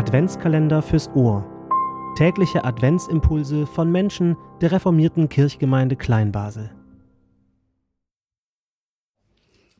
[0.00, 1.44] Adventskalender fürs Ohr.
[2.16, 6.70] Tägliche Adventsimpulse von Menschen der reformierten Kirchgemeinde Kleinbasel.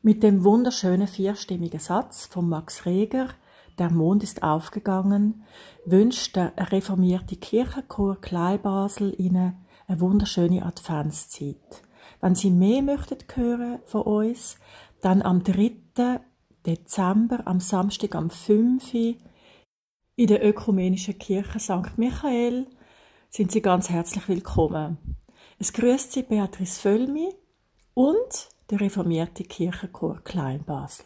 [0.03, 3.29] Mit dem wunderschönen vierstimmigen Satz von Max Reger,
[3.79, 5.41] der Mond ist aufgegangen,
[5.87, 9.55] wünscht der reformierte Kirchenchor Kleinbasel Ihnen
[9.87, 11.81] eine wunderschöne Adventszeit.
[12.19, 14.59] Wenn Sie mehr möchten hören von uns,
[15.01, 15.71] dann am 3.
[16.67, 19.15] Dezember, am Samstag am 5.
[20.15, 21.97] in der Ökumenischen Kirche St.
[21.97, 22.67] Michael
[23.29, 24.97] sind Sie ganz herzlich willkommen.
[25.57, 27.29] Es grüßt Sie Beatrice Völmi
[27.93, 31.05] und der reformierte Kirchenchor Kleinbasel.